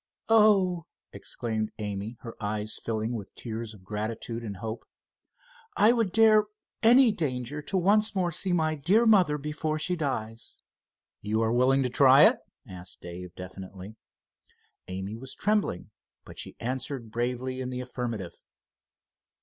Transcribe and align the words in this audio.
"Oh," 0.29 0.87
exclaimed 1.13 1.69
Amy, 1.77 2.17
her 2.21 2.33
eyes 2.41 2.79
filling 2.83 3.13
with 3.13 3.35
tears 3.35 3.75
of 3.75 3.83
gratitude 3.83 4.41
and 4.43 4.57
hope, 4.57 4.83
"I 5.77 5.91
would 5.91 6.11
dare 6.11 6.45
any 6.81 7.11
danger 7.11 7.61
to 7.61 7.77
once 7.77 8.15
more 8.15 8.31
see 8.31 8.51
my 8.51 8.73
dear 8.73 9.05
mother 9.05 9.37
before 9.37 9.77
she 9.77 9.95
dies." 9.95 10.55
"You 11.21 11.43
are 11.43 11.53
willing 11.53 11.83
to 11.83 11.89
try 11.89 12.23
it?" 12.23 12.37
asked 12.67 13.01
Dave, 13.01 13.35
definitely. 13.35 13.95
Amy 14.87 15.15
was 15.15 15.35
trembling, 15.35 15.91
but 16.25 16.39
she 16.39 16.55
answered 16.59 17.11
bravely 17.11 17.61
in 17.61 17.69
the 17.69 17.81
affirmative. 17.81 18.33